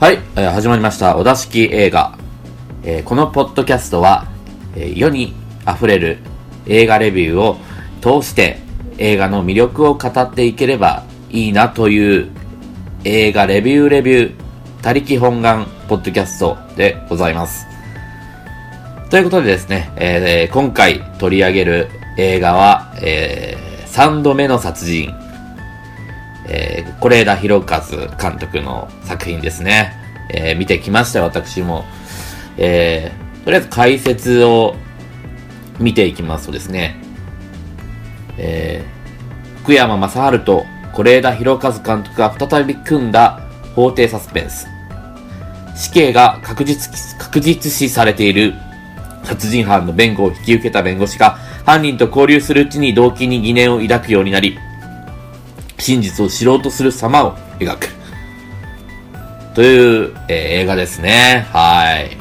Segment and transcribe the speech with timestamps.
[0.00, 1.18] はい、えー始まりました。
[1.18, 2.16] お出しき映画。
[2.84, 4.28] えーこのポッドキャストは、
[4.74, 5.34] えー世に
[5.68, 6.20] 溢れる
[6.64, 7.58] 映画レビューを
[8.22, 8.60] 通して
[8.96, 12.30] 映画の魅力を語っていければいいなという
[13.04, 17.66] 映画レビューレビュー、他力本願ポッドキャストでございます。
[19.10, 23.54] ということでですね、えー今回取り上げる映画は、え
[23.88, 25.19] 3度目の殺人。
[26.50, 27.80] えー、是枝裕和
[28.20, 29.94] 監督の作品ですね。
[30.28, 31.84] えー見てきましたよ、私も。
[32.58, 34.76] えーとりあえず解説を
[35.78, 36.96] 見ていきますとですね、
[38.36, 43.40] えー福山雅治と是枝裕和監督が再び組んだ
[43.76, 44.66] 法廷サスペンス。
[45.76, 48.54] 死刑が確実確実視されている
[49.22, 54.58] 殺人犯の弁護を引き受けた弁護士が犯人と交流するうちに動機に疑念を抱くようになり、
[55.80, 57.88] 真実を知ろうとする様を描く。
[59.54, 61.46] という、えー映画ですね。
[61.52, 62.16] はい。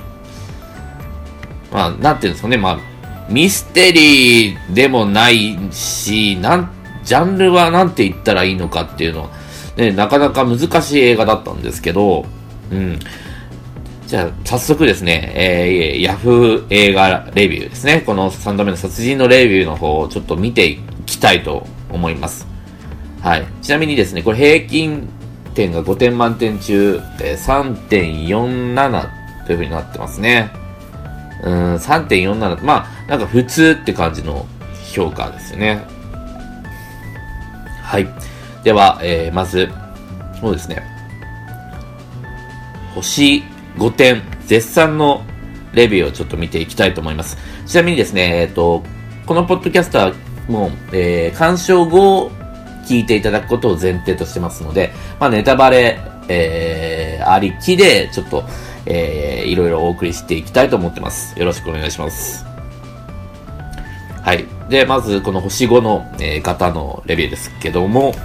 [1.72, 2.58] まあ、なんていうんですかね。
[2.58, 2.80] まあ、
[3.30, 6.72] ミステリーでもないし、なん、
[7.04, 9.30] ジャンルはなんて言ったらいいのかっていうのは、
[9.78, 12.26] ね、なかなか難しい映画だったんですけど、
[12.72, 13.00] うん。
[14.08, 18.02] じゃあ、早速ですね、えー、ヤフー映画レビューですね。
[18.06, 22.48] この3度目の殺人のレビューの方をちょっと見ていきたいと思います。
[23.22, 23.46] はい。
[23.62, 25.08] ちなみにですね、これ平均
[25.54, 29.10] 点が5点満点中、えー3.47
[29.46, 30.52] という風になってますね。
[31.44, 32.64] うーん、3.47。
[32.64, 34.46] まあ、なんか普通って感じの
[34.94, 35.86] 評価ですよね。
[37.84, 38.08] はい。
[38.64, 39.70] では、えー、まず、
[40.40, 40.84] そうですね。
[42.96, 43.44] 星
[43.78, 45.24] 5点、絶賛の
[45.74, 47.38] レビューをちょっと見ていきたいと思います。
[47.66, 48.84] ちなみにですね、えっ、と、
[49.26, 50.14] このポッドキャストは
[50.48, 52.32] も、えー、鑑賞後、
[52.90, 58.44] 聞いていただくことを前提としてますので、まあ、ネタバレ、えー、ありきで、ちょっと、
[58.88, 61.38] えー、いろいろお送りしていきたいと思ってます。
[61.40, 62.46] よろしくお願いします。
[64.24, 64.46] はい。
[64.70, 68.16] で、まず、この星5の、えー方のレビューですけども、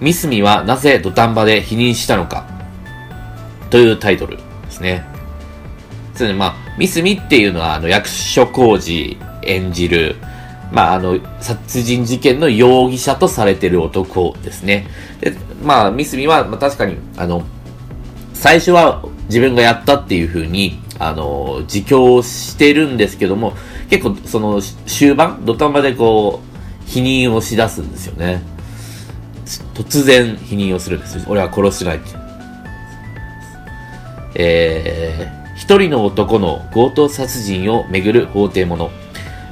[0.00, 2.46] ミスミはなぜ土壇場で否認したのか？
[3.70, 5.04] というタイトルですね。
[6.14, 10.16] そうで、まあ、ミスミっていうのは、あの、役所広司演じる、
[10.72, 14.88] まあ、あの、殺人事件の容疑者とされてる男ですね。
[15.20, 17.44] で、まあ、ミスミは、まあ、確かに、あの、
[18.34, 23.54] 最初は自分がやったっていう風に、あの、自供してるんですけども、
[23.90, 26.56] 結構、その、終盤、土壇場でこう、
[26.86, 28.42] 否認をしだすんですよね。
[29.74, 31.24] 突然否認をするんですよ。
[31.28, 32.08] 俺は殺してないって。
[34.34, 38.90] えー、一人の男の強盗殺人をめぐる法廷もの。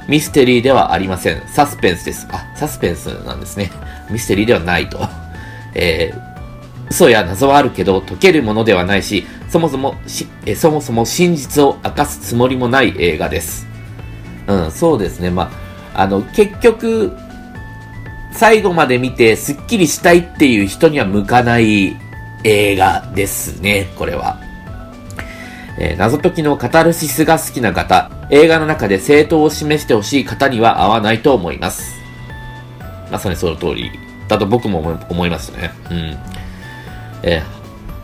[0.07, 1.41] ミステリーではありません。
[1.47, 2.27] サスペンスです。
[2.31, 3.71] あ、サスペンスなんですね。
[4.09, 4.99] ミステリーではないと。
[5.73, 13.67] えー、嘘や謎はあるけど解けるものではないし、そもそもし、えそもそも真実を明かすつもりもない映画です。
[14.47, 15.31] うん、そうですね。
[15.31, 15.51] ま
[15.93, 17.11] あ、あの、結局、
[18.31, 21.95] 最後まで見てスッキリしたいっていう人には向かない
[22.43, 24.44] 映画ですね、これは。
[25.77, 31.95] えー謎解きのカタルシスが好きな方、映画の中で正当を示してほしい方には合わないと思います。
[33.11, 33.91] まさにその通り
[34.27, 35.71] だと僕も思い思いますね。
[35.91, 36.17] うん。
[37.23, 37.55] えー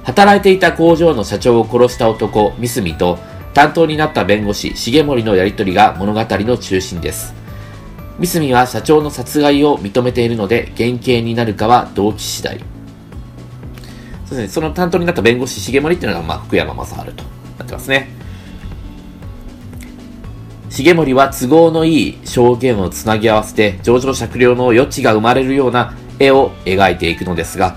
[0.03, 3.19] 働いていた工場の社長を殺した男、ミスミと、
[3.53, 7.33] 担当になった弁護士、重森のやりとりが物語の中心です。
[8.17, 12.59] ミスミは社長の殺害を認めているので、減刑になるかは動機次第。
[14.25, 17.23] そうですね、その担当になった弁護士、重森っていうのが、まあ、福山雅治と
[17.71, 18.09] ってますね。
[20.69, 27.75] 重森は都合のいい証言をつなぎ合わせて、情状酌量の余地が生まれるような絵を描いていくのですが、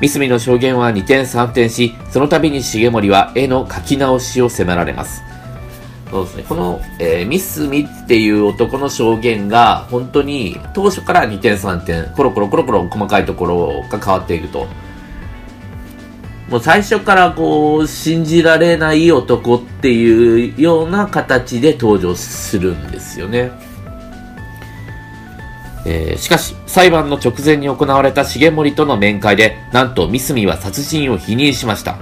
[0.00, 5.22] ミスミの証言は二転三転し、その度に重森は絵の描き直しを迫られます。
[6.10, 6.44] そうですね。
[6.48, 14.66] この、えーミスミっていう男の証言が、本当に当初から2点3点、コロコロコロコロ細かいところが変わっていくと。
[16.50, 23.52] もう最初からこう、信じられない男っていうような形で登場するんですよね。
[25.86, 31.96] えーしかし、裁判の直前に行われた重森との面会で、なんとミスミは殺人を否認しました。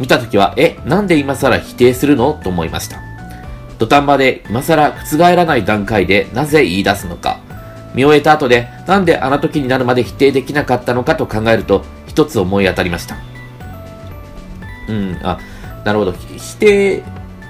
[0.00, 2.32] 見たときは、え、なんで今更否定するの？
[2.42, 2.98] と思いました。
[3.78, 7.38] 土壇場で今更覆らない段階でなぜ言い出すのか。
[7.94, 13.16] 見終えた後で、なんであの時になるまで否定できなかったのかと考えると、一つ思い当たりました。
[14.88, 15.38] うん、あ、
[15.84, 16.12] なるほど。
[16.12, 17.02] 否定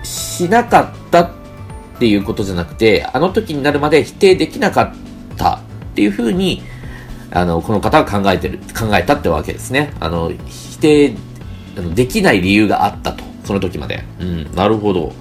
[0.02, 1.30] しなかったっ
[1.98, 5.60] ていうことじゃなくて、あの時になるまで否定できなかったっ
[5.94, 6.62] ていうふうに、
[7.30, 9.92] あの、この方は考えてる、考えたってわけですね。
[9.98, 11.14] あの、否定、
[11.94, 13.24] できない理由があったと。
[13.44, 14.04] その時まで。
[14.20, 15.12] うん、なるほど。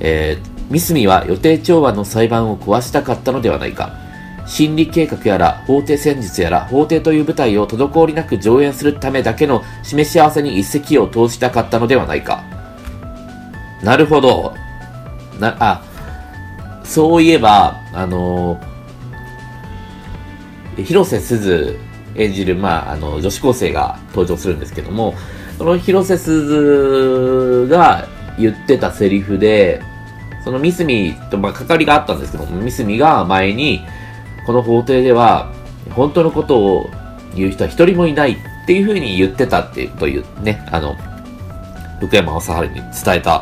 [0.00, 4.05] えー、ミスミは予定調和の裁判を壊したかったのではないか。
[4.46, 12.44] 心理計画やら法廷戦術やら法廷という舞台を滞りなく上演するためだけの示し合わせに一石を投じたかったのではないか。
[13.82, 14.54] なるほど。
[15.40, 15.82] な、あ、
[16.84, 18.60] そういえば、あの、
[20.76, 21.78] 広瀬すず
[22.14, 25.14] 演じる、まあ、あの、女子高生が登場するんですけども、
[25.58, 28.06] その広瀬すずが
[28.38, 29.82] 言ってたセリフで、
[30.44, 33.82] そのミスミと、まあ、関わりがあったんですけども、ミスミが前に、
[34.46, 35.52] この法廷では、
[35.90, 36.90] 本当のことを
[37.34, 40.96] 言う人は一人もいないっていうふうに言ってたっていう、というね、あの、
[42.00, 43.38] 福山雅治に伝えた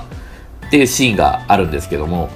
[0.66, 2.30] っていうシーンがあるんですけども、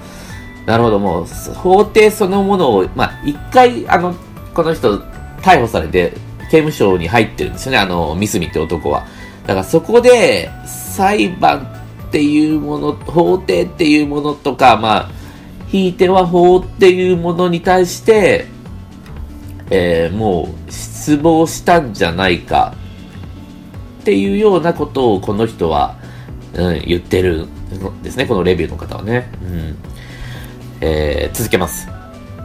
[0.67, 1.25] なるほど、もう、
[1.55, 4.15] 法廷そのものを、まあ、一回、あの、
[4.53, 4.99] この人、
[5.41, 6.13] 逮捕されて、
[6.51, 9.07] 刑務所に入ってるんですよね、あの、ミスミって男は。
[9.47, 11.67] だからそこで、裁判
[12.09, 15.11] っていうもの、法廷っていうものとか、まあ、
[15.69, 18.47] ひいては法っていうものに対して、
[19.71, 22.75] えー、もう失望したんじゃないか
[24.01, 25.97] っていうようなことをこの人は、
[26.55, 29.31] うん、言ってるんですね、このレビューの方はね。
[29.43, 29.77] うん
[30.81, 31.89] えー、続けます。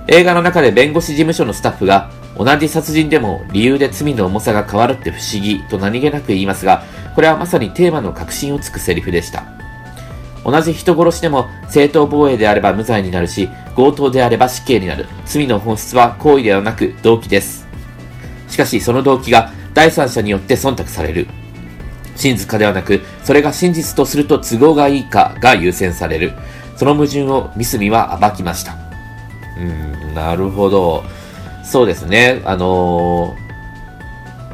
[0.08, 6.84] 映画の中で弁護士事務所のスタッフが同じ殺人でも理由で罪の重さが変わるって不思議と何気なく言いますが、
[7.16, 9.53] これはまさにテーマの核心をつくセリフでした。
[10.45, 15.07] 同じ人殺しでも正当防衛であれば無罪になるし、強盗であれば死刑になる。
[15.25, 17.66] 罪の本質は行為ではなく動機です。
[18.50, 21.28] しかしその動機が第三者によって忖度される。
[22.16, 26.34] 真実かではなく、それが真実とすると都合がいいかが優先される。
[26.75, 28.75] その矛盾をミスミは暴きました。
[29.57, 29.63] う
[30.12, 31.04] ん、なるほど。
[31.63, 32.42] そうですね。
[32.46, 33.36] あの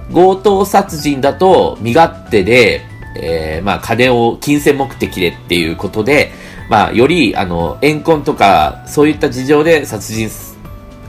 [0.10, 2.86] ー、強盗殺人だと身勝手で、
[3.22, 6.32] えー、まあ、金を金銭目的でっていうことで、
[6.70, 10.30] まあ、より、あの、怨恨とか、そういった事情で殺人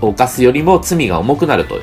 [0.01, 1.81] を犯すよりも罪が重くなると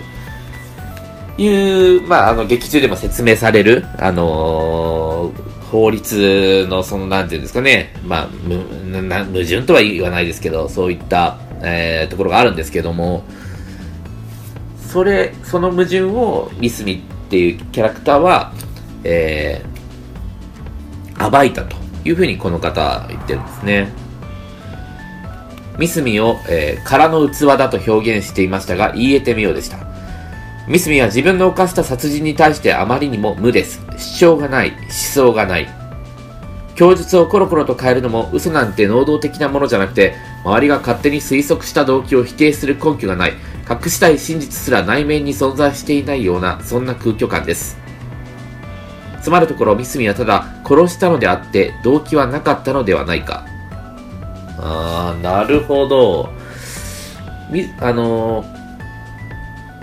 [1.41, 13.23] いう、まあ、あの、劇中でも説明される、あのー、法律の、その、なんていうんですかね、まあ、矛盾とは言わないですけど、そういった、えー、ところがあるんですけども、
[14.87, 18.53] それ、その矛盾をミスミっていうキャラクターは、
[19.03, 19.76] えー、
[21.17, 24.07] 暴いたというふうにこの方は言ってるんですね。
[25.77, 29.77] ミスミを、えー、空の器だと表現していましたが、言い得てみようでした。
[30.67, 33.79] ミスミは自分の犯した殺人に対してあまりにも無です。
[33.97, 34.71] 主張がない。
[34.71, 35.69] 思想がない。
[36.75, 43.33] 供述をコロコロと変えるのも嘘なんて能動的なものじゃなくて、周りが勝手に推測した動機を否定する根拠がない。
[43.69, 47.77] 隠したい真実すら内面に存在していないような、そんな空虚感です。
[49.27, 53.45] つまるところ、ミスミはただ殺したのであって、動機はなかったのではないか。
[54.57, 56.29] あー、なるほど。
[57.51, 58.45] み、あの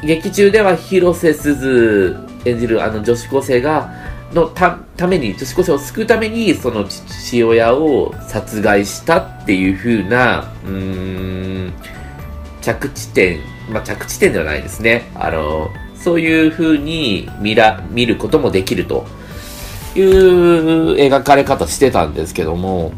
[0.01, 3.93] ー、劇中では広瀬すず演じるあの女子高生が、
[4.33, 11.73] のたために、女子高生を救うために、その父親を殺害したっていう風な、うん、
[12.63, 15.11] 着地点まあ、着地点ではないですね。
[15.15, 19.07] あの、そういう風に見ら、見ることもできると
[19.99, 22.93] いう描かれ方してたんですけども、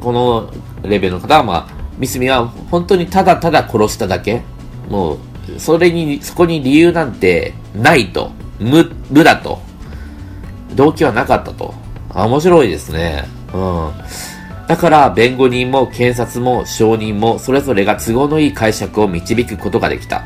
[0.00, 0.50] この
[0.82, 4.42] レベルの方は、まあ、ミスミは本当にただただ殺しただけ。
[4.88, 5.18] もう、
[5.58, 8.30] それに、そこに理由なんてないと。
[8.58, 9.60] 無、無だと。
[10.74, 11.74] 動機はなかったと。
[12.14, 13.24] 面白いですね。
[13.52, 13.90] うん。
[14.66, 20.24] だから弁護人も検察も証人もそれぞれが都合のいい解釈を導くことができた。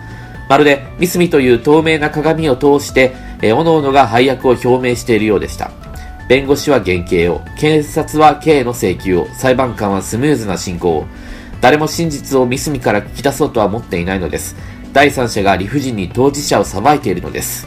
[0.48, 5.70] まるでミスミという透明な鏡を通して、えおのおのが配役を表明しているようでした。
[6.28, 11.06] 弁護士は減刑を、検察は刑の請求を、裁判官はスムーズな進行を。
[11.60, 14.56] 誰も真実をミスミから聞き出そうとは思っていないのです。
[14.92, 17.66] 第三者が理不尽に当事者を裁いているのです。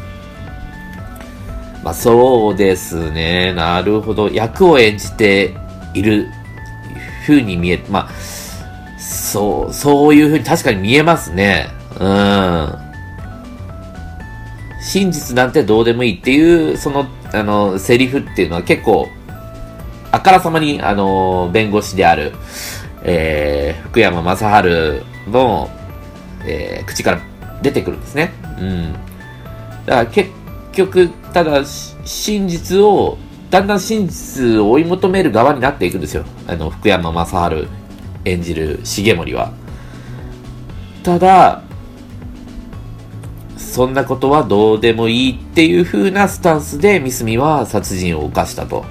[1.83, 3.53] まあそうですね。
[3.53, 4.29] なるほど。
[4.29, 5.53] 役を演じて
[5.93, 6.29] いる
[7.27, 8.09] 風に見え、まあ、
[8.97, 11.67] そう、そういう風に確かに見えますね。
[11.99, 12.92] うん。
[14.93, 19.09] 真実なんてどうでもいいっていう、その、あの、セリフっていうのは結構、
[20.11, 22.31] あからさまに、あの、弁護士である、
[23.01, 25.67] えー、福山雅治の、
[26.45, 27.21] えー、口から
[27.63, 28.33] 出てくるんですね。
[28.59, 28.93] うん。
[29.87, 30.29] だから結
[30.73, 33.17] 局、ただ、真実を
[33.49, 36.23] だんだん真実を追い求める側になっていくんですよ。
[36.45, 37.67] あの、福山雅治
[38.25, 39.53] 演じる重森は。
[41.01, 41.63] ただ、
[43.73, 48.85] そんなことはどうでもいいっていう風なスタンスでミスミは殺人を犯したと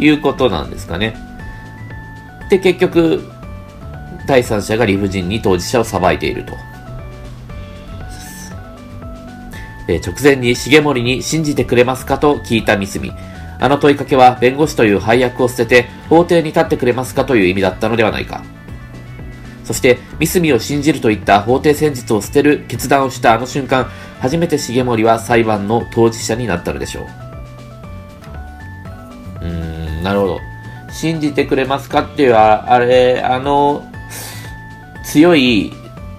[0.00, 1.16] いうことなんですかね。
[2.50, 3.22] で、結局、
[4.26, 6.54] 第三者が理不尽に当事者を裁いていると。
[9.88, 13.12] え直前に重森に信じてくれますかと聞いたミスミ。
[13.60, 18.42] あの問いかけは弁護士という配役を捨てて法廷に立ってくれますかという意味だったのではないか。
[19.66, 27.04] そして、ミスミを信じるといった法廷戦術を捨てる決断をしたあの瞬間、初めて重森は裁判の当事者になったのでしょう。
[29.42, 30.40] うーん、なるほど。
[30.90, 33.84] 信じてくれますかっていう、あれ、あの、
[35.04, 35.72] 強い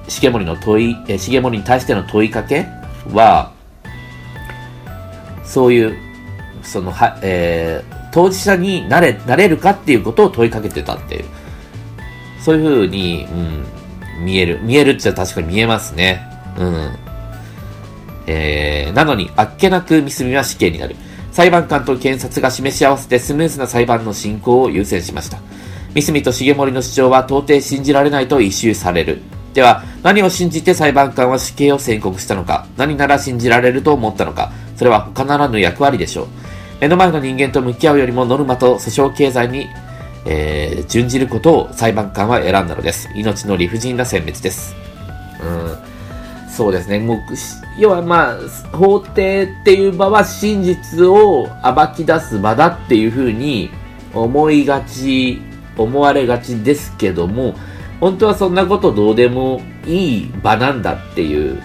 [0.08, 2.68] 重森の問い、え重森に対しての問いかけ
[3.12, 3.52] は、
[5.44, 5.98] そういう、
[6.62, 11.26] その、は、えー、当事者になれ、なれるかっていうことを問いかけてたっていう。
[12.40, 14.60] そういうふうに、うん、見える。
[14.62, 16.22] 見えるって言ったら確かに見えますね。
[16.58, 17.07] うん。
[18.28, 20.96] えー、なのに、あっけなくミスミは死刑になる。
[21.32, 25.40] 裁判官と検察が示し合わせてスムーズな裁判の進行を優先しました。
[25.96, 29.22] 三角と重森の主張は到底信じられないと一周される。
[29.54, 36.28] では、何を信じて裁判官は死刑を宣告したのか、何なら信じられると思ったのか、それは他ならぬ役割でしょう。
[36.80, 39.68] 目の前の人間と向き合うよりもノルマと訴訟経済に、
[40.26, 43.10] えー、準じることを裁判官は選んだのです。
[43.16, 44.76] 命の理不尽な選別です。
[45.42, 45.97] うん。
[46.58, 46.98] そうですね。
[46.98, 47.20] もう、
[47.78, 48.38] 要はまあ、
[48.76, 53.70] 法廷っていう場は真実を暴き出す場だっていうふうに
[54.12, 55.40] 思いがち
[55.78, 57.54] 思われがちですけども、
[58.00, 61.62] 本当はそんなことどうでもいい場なんだっていう、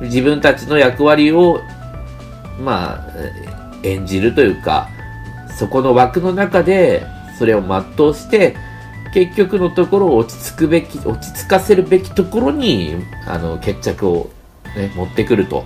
[0.00, 1.60] 自分たちの役割を、
[2.60, 3.06] まあ、
[3.84, 4.88] 演じるというか、
[5.56, 7.06] そこの枠の中で、
[7.38, 8.56] それを全うして、
[9.12, 12.94] 結局のところ落ち着くべき、落ち着かせるべきところに、
[13.26, 14.30] あの、決着を、
[14.76, 15.64] ね、持ってくると。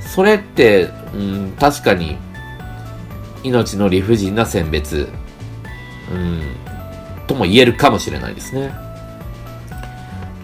[0.00, 2.18] それって、うん、確かに、
[3.42, 5.08] 命の理不尽な選別
[6.10, 6.42] うん、
[7.26, 8.72] とも言えるかもしれないですね。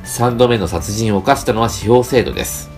[0.04, 2.70] 3度目の殺人を犯したのは司法制度です。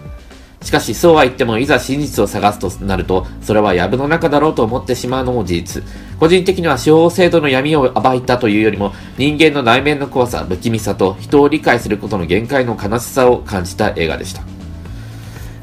[0.75, 5.85] しかし、そうは言っても、いざ真実を探すとなると、それは藪の中だろうと思ってしまうのも事実。
[6.19, 14.43] 個人的には司法制度の闇を暴いたというよりも、人間の内面の怖さ、不気味さと、人を理解することの限界の悲しさを感じた映画でした。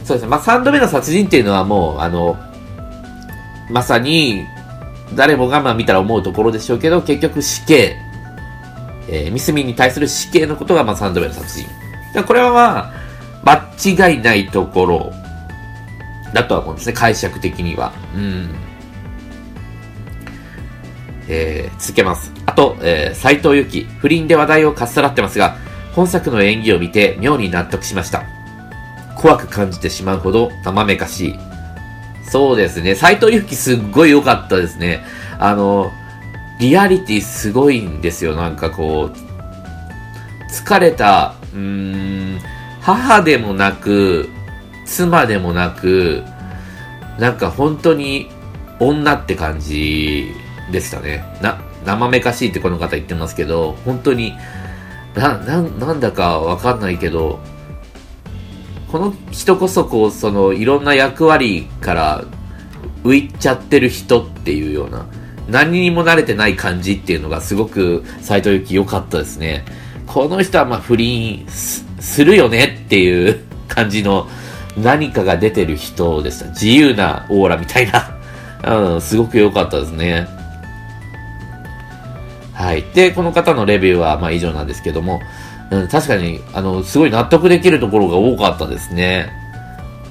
[0.05, 0.27] そうですね。
[0.29, 2.37] まあ、3度目の殺人っていうのはもう、あの、
[3.69, 4.45] まさに、
[5.13, 7.97] 誰もがまあ見たら思うところでしょうけど、結局死刑。
[9.09, 11.67] えー、ミスミンに対する死刑のことがまあ3度目の殺人。
[12.25, 13.00] これはまあ、
[13.43, 15.13] 間違いないところ
[16.33, 17.93] だとは思うんですね、解釈的には。
[18.15, 18.49] うん。
[21.27, 22.31] えー、続けます。
[22.45, 25.55] あと、えー、斎藤由貴、不倫で話題をかっさらってますが、
[25.93, 28.23] 本作の演技を見て妙に納得しました。
[29.15, 31.39] 怖く感じてしまうほど生めかしい
[32.31, 32.95] そうですね。
[32.95, 35.03] 斎藤由貴すっごい良かったですね。
[35.37, 35.91] あの、
[36.59, 38.35] リアリティすごいんですよ。
[38.35, 42.39] なんかこう、疲れた、うーん、
[42.81, 44.29] 母でもなく、
[44.85, 46.23] 妻でもなく、
[47.19, 48.29] なんか本当に
[48.79, 50.31] 女って感じ
[50.71, 51.23] でしたね。
[51.41, 54.33] な、生めかしいってこの方言ってますけど、本当に、
[55.15, 57.39] な、な、なんだかわかんないけど、
[58.91, 62.25] この人こそこう、その、いろんな役割から
[63.03, 65.05] 浮いちゃってる人っていうような、
[65.47, 69.65] 何にも慣れてない感じっていうのがすごく斎藤由貴良かったですね。
[70.07, 71.45] この人はまあ不倫
[72.01, 74.27] するよねっていう感じの
[74.77, 76.47] 何かが出てる人でした。
[76.49, 78.17] 自由なオーラみたいな。
[78.93, 80.27] うん、すごく良かったですね。
[82.53, 82.83] はい。
[82.93, 85.19] で、この方のレビューはまあ以上なんですけども、
[85.71, 89.31] うん、確かに、あの、すごい納得できるところが多かったですね。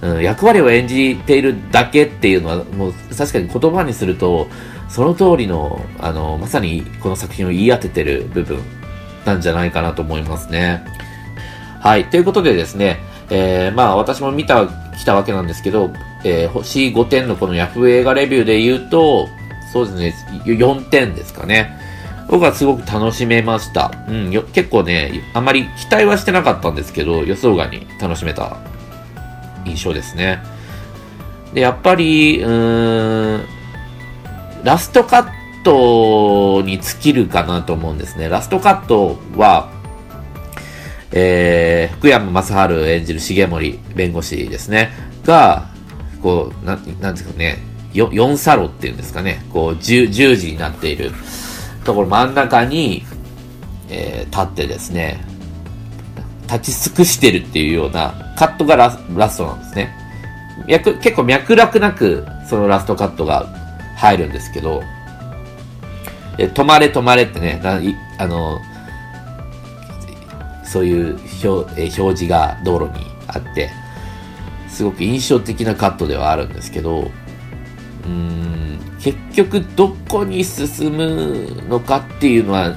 [0.02, 4.48] うん、役割を演じているだけっていうのは、もう確かに言葉にすると、
[4.88, 8.58] その通りの、あの、まさにこの作品を言い当ててる部分
[9.24, 10.84] なんじゃないかなと思いますね。
[11.80, 12.10] はい。
[12.10, 15.90] ということでですね、えー、まあ私も見た、来たわけなんですけど、
[16.24, 19.28] えー、星5点のこのヤフー映画レビューで言うと、
[19.72, 21.78] そうですね、4点ですかね。
[22.28, 23.90] 僕はすごく楽しめました。
[24.08, 28.58] うん、よ結構ね、あまり期待はしてなかったんですけど、予想外に楽しめた
[29.64, 30.42] 印象ですね。
[31.54, 33.44] で、やっぱり、うーん、
[34.62, 38.28] ラストカットに尽きるかなと思うんですね。
[38.28, 39.79] ラストカットは、
[41.12, 44.90] えー、福山雅治演じる重森弁護士ですね。
[45.24, 45.68] が、
[46.22, 47.58] こう、なん、なんですかね、
[47.92, 51.12] 4サロっていうんですかね、こう十、十字になっている。
[51.84, 53.04] ところ真ん中に、
[53.88, 55.20] えー、立ってですね、
[56.46, 59.94] 立ち尽くしてるっていうようなカットがララストなんですね。
[60.66, 63.46] 脈結構脈絡なく、そのラストカットが
[63.96, 64.82] 入るんですけど、
[66.38, 67.60] え止まれ止まれってね、
[68.18, 68.60] あの、
[70.70, 73.70] そういう表,、え表示が道路にあって、
[74.68, 82.76] すごく印象的なカットではあるんですけど、うーん、結局どこに進むのかっていうのは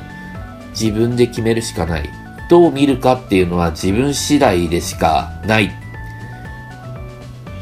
[0.72, 2.10] 自分で決めるしかない。
[2.50, 5.72] どう見るかっていうのは自分次第でしかないっ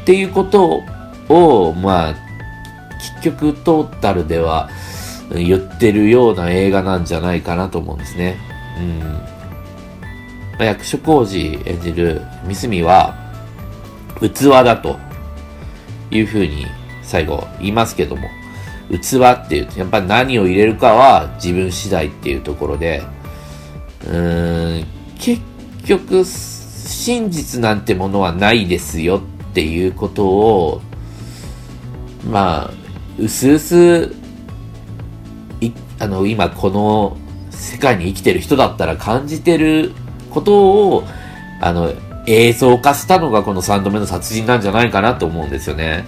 [0.04, 0.82] ていうこと
[1.28, 2.14] を、まあ、
[3.20, 4.70] 結局トータルでは
[5.30, 8.38] 言ってるような映画なんじゃないかなと思うんですね。
[8.78, 9.31] うん。
[10.62, 13.16] まあ、役所広司演じる三角は
[14.20, 14.96] 器だと
[16.12, 16.66] いうふうに
[17.02, 18.28] 最後言いますけども、
[18.88, 23.02] 器っていうと、やっぱり何を入れるかは自分次第っていうところで、
[24.04, 24.86] うーん、
[25.18, 25.42] 結
[25.84, 30.80] 局、真実なんてものはないですよっていうことを、
[32.30, 32.70] まあ、
[33.18, 34.14] うすうす、
[35.60, 37.16] い、あの、今この
[37.50, 39.92] 世界に生きてる人だったら感じてる
[40.32, 41.04] ことを、
[41.60, 41.92] あの、
[42.26, 46.04] 映像化したのがこの3度目の殺人なんじゃないかなと思うんですよね。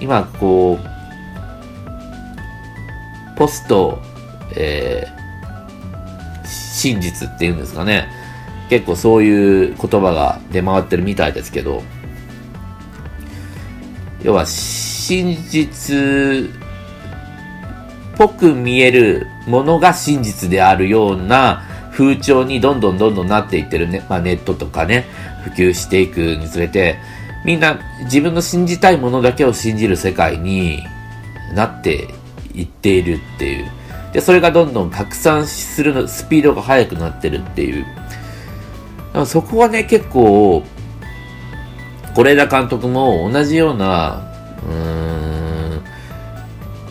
[0.00, 4.00] 今、こう、ポスト、
[4.56, 8.08] えー、真実っていうんですかね。
[8.70, 11.82] 結構そういう言葉が出回ってるみたいですけど、
[14.22, 15.98] 要は真実っ
[18.16, 21.62] ぽく見えるものが真実であるような
[21.96, 25.06] 風潮にどんどんどんどんなっていってるね、まあ、ネットとかね、
[25.44, 26.98] 普及していくにつれて、
[27.44, 30.82] みんな自分の信じたいものだけを信じる世界に
[31.54, 32.08] なって
[32.52, 33.70] いっているっていう。
[34.12, 37.86] で、それがどんどん拡散するの、スピードが速くなってるっていう。
[39.26, 40.64] そこはね、結構、
[42.14, 44.20] 是枝監督も同じような、
[44.66, 45.82] うーん、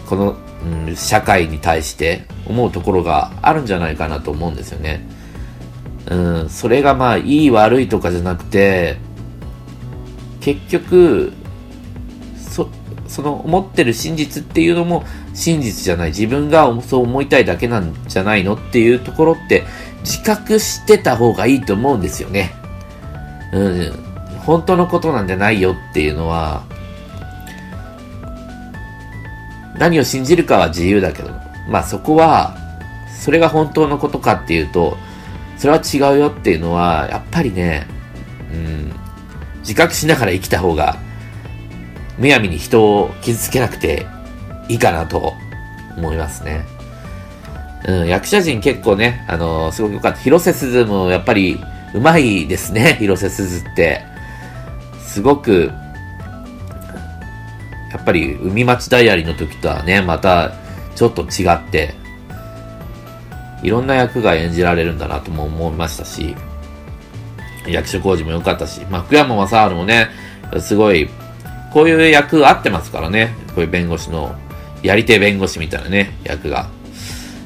[0.08, 5.06] この、うん、社会に対して思うところがあるんじゃないかなと思うんですよね。
[6.08, 8.98] うん、それがまあ、いい悪いとかじゃなくて、
[10.42, 11.34] 結局、
[12.38, 12.70] そ、
[13.08, 16.10] その思ってる真実っていうのも真実じゃない。
[16.10, 19.64] 自分がそう思いたいだけなんじゃないのっていうところって
[20.02, 22.54] 自覚してた方がいいと思うんですよね。
[23.54, 23.94] うん。
[24.40, 26.64] 本当のことなんじゃないよっていうのは、
[29.78, 31.30] 何を信じるかは自由だけど、
[31.70, 32.56] まあそこは、
[33.20, 34.98] それが本当のことかっていうと、
[35.58, 37.88] それは違うよっていうのは、やっぱりね、
[38.52, 38.94] うん、
[39.60, 40.98] 自覚しながら生きた方が、
[42.18, 44.06] むやみに人を傷つけなくて
[44.70, 45.34] いいかなと
[45.98, 46.66] 思いますね。
[47.86, 50.20] うん、役者陣結構ね、あのー、すごく良かった。
[50.20, 51.60] 広瀬すずもやっぱり
[51.94, 54.04] うまいですね、広瀬すずって。
[55.06, 55.72] すごく、
[57.94, 60.52] やっぱり海町ダイアリーの時とはね、また
[60.96, 61.94] ちょっと違って、
[63.62, 66.36] いろんな役が演じられるんだなとも思いましたし、
[67.68, 70.10] 役所工事も良かったし、まあ、福山雅治もね、
[70.60, 71.10] すごい、
[71.72, 73.34] こういう役合ってますからね。
[73.56, 74.36] こういう弁護士の、
[74.84, 76.68] やり手弁護士みたいなね、役が。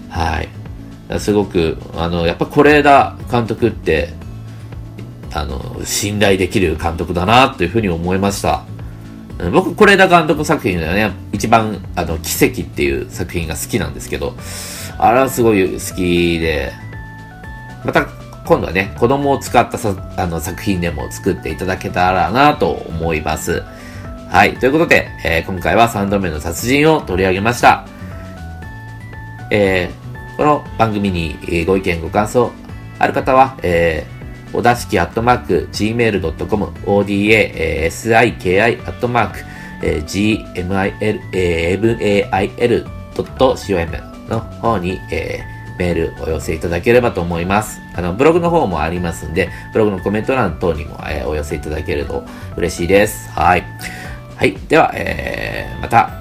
[0.10, 0.49] はい。
[1.19, 4.10] すごく、あの、やっぱ是枝監督って、
[5.33, 8.63] あの、信頼できる監督だな、というふうに思いました。
[9.52, 14.36] 僕、是枝監督作品ではね、一番、あの、奇跡っていう作品が好きなんですけど、
[14.97, 16.73] あれはすごい好きで、
[17.86, 18.08] また、
[18.45, 23.62] 今度はね、子供を使ったさあの作品でも作っていただけたらなと思います。
[24.30, 24.58] はい。
[24.58, 27.86] ということで、えー、今回は3度目の殺人を取り上げました。
[29.52, 32.52] えー、この番組に、ご意見ご感想
[33.00, 34.16] ある方は、えー、
[34.57, 39.37] おだしきアットマーク gmail.com odasiki アットマーク
[39.81, 40.57] gmail.com
[44.27, 47.79] の方に、えーメールお寄せいただければと思います。
[47.95, 52.23] あの、ブログの方もありますんで、ブログのコメント欄等にも、えー、お寄せいただけると
[52.55, 53.29] 嬉しいです。
[53.29, 53.63] はい。
[54.35, 54.57] はい。
[54.67, 56.16] では、えー、また